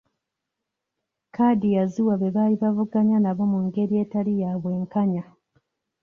Kkaadi 1.27 1.69
yaziwa 1.77 2.13
be 2.21 2.29
baali 2.35 2.55
bavuganya 2.63 3.17
nabo 3.21 3.43
mu 3.51 3.59
ngeri 3.65 3.95
etali 4.03 4.33
ya 4.41 4.51
bwenkanya. 4.61 5.23